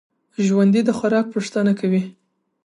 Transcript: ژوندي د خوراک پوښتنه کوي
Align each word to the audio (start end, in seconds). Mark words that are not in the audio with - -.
ژوندي 0.45 0.81
د 0.85 0.89
خوراک 0.97 1.25
پوښتنه 1.33 1.71
کوي 1.79 2.01